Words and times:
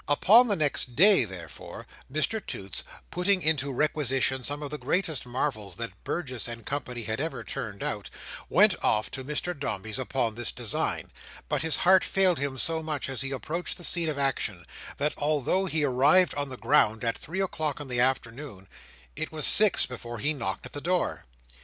Upon 0.07 0.47
the 0.47 0.55
next 0.55 0.95
day, 0.95 1.25
therefore, 1.25 1.85
Mr 2.11 2.43
Toots, 2.43 2.83
putting 3.11 3.43
into 3.43 3.71
requisition 3.71 4.41
some 4.41 4.63
of 4.63 4.71
the 4.71 4.79
greatest 4.79 5.27
marvels 5.27 5.75
that 5.75 6.03
Burgess 6.03 6.47
and 6.47 6.65
Co. 6.65 6.79
had 7.05 7.21
ever 7.21 7.43
turned 7.43 7.83
out, 7.83 8.09
went 8.49 8.73
off 8.83 9.11
to 9.11 9.23
Mr 9.23 9.53
Dombey's 9.53 9.99
upon 9.99 10.33
this 10.33 10.51
design. 10.51 11.11
But 11.47 11.61
his 11.61 11.77
heart 11.77 12.03
failed 12.03 12.39
him 12.39 12.57
so 12.57 12.81
much 12.81 13.09
as 13.09 13.21
he 13.21 13.29
approached 13.29 13.77
the 13.77 13.83
scene 13.83 14.09
of 14.09 14.17
action, 14.17 14.65
that, 14.97 15.13
although 15.19 15.67
he 15.67 15.83
arrived 15.83 16.33
on 16.33 16.49
the 16.49 16.57
ground 16.57 17.03
at 17.03 17.15
three 17.15 17.39
o'clock 17.39 17.79
in 17.79 17.87
the 17.87 17.99
afternoon, 17.99 18.67
it 19.15 19.31
was 19.31 19.45
six 19.45 19.85
before 19.85 20.17
he 20.17 20.33
knocked 20.33 20.65
at 20.65 20.73
the 20.73 20.81
door. 20.81 21.25